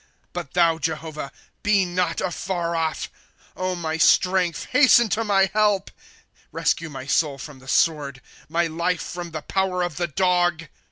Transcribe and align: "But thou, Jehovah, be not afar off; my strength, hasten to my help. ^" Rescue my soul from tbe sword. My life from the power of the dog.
"But 0.33 0.55
thou, 0.55 0.79
Jehovah, 0.79 1.31
be 1.61 1.85
not 1.85 2.21
afar 2.21 2.75
off; 2.75 3.07
my 3.55 3.97
strength, 3.97 4.65
hasten 4.71 5.09
to 5.09 5.23
my 5.23 5.51
help. 5.53 5.91
^" 5.91 5.93
Rescue 6.51 6.89
my 6.89 7.05
soul 7.05 7.37
from 7.37 7.61
tbe 7.61 7.69
sword. 7.69 8.21
My 8.49 8.65
life 8.65 9.03
from 9.03 9.29
the 9.29 9.43
power 9.43 9.83
of 9.83 9.97
the 9.97 10.07
dog. 10.07 10.69